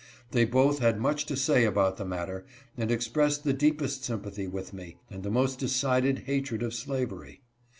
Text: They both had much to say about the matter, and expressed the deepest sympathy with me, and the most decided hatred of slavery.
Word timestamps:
They 0.31 0.45
both 0.45 0.79
had 0.79 0.99
much 0.99 1.27
to 1.27 1.37
say 1.37 1.63
about 1.63 1.97
the 1.97 2.05
matter, 2.05 2.43
and 2.75 2.89
expressed 2.89 3.43
the 3.43 3.53
deepest 3.53 4.03
sympathy 4.03 4.47
with 4.47 4.73
me, 4.73 4.97
and 5.11 5.21
the 5.21 5.29
most 5.29 5.59
decided 5.59 6.23
hatred 6.25 6.63
of 6.63 6.73
slavery. 6.73 7.41